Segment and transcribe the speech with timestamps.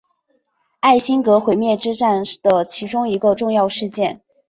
[0.79, 4.21] 艾辛格毁灭之战的其中一个重要事件。